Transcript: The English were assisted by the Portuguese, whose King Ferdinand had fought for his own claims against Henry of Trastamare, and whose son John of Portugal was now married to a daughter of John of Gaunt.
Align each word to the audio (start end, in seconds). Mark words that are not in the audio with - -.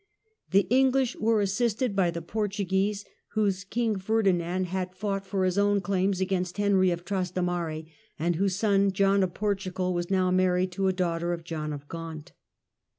The 0.49 0.65
English 0.71 1.15
were 1.17 1.41
assisted 1.41 1.95
by 1.95 2.09
the 2.09 2.23
Portuguese, 2.23 3.05
whose 3.33 3.63
King 3.63 3.97
Ferdinand 3.99 4.63
had 4.63 4.95
fought 4.95 5.27
for 5.27 5.45
his 5.45 5.59
own 5.59 5.79
claims 5.79 6.19
against 6.19 6.57
Henry 6.57 6.89
of 6.89 7.05
Trastamare, 7.05 7.85
and 8.17 8.35
whose 8.35 8.55
son 8.55 8.93
John 8.93 9.21
of 9.21 9.35
Portugal 9.35 9.93
was 9.93 10.09
now 10.09 10.31
married 10.31 10.71
to 10.71 10.87
a 10.87 10.91
daughter 10.91 11.33
of 11.33 11.43
John 11.43 11.71
of 11.71 11.87
Gaunt. 11.87 12.31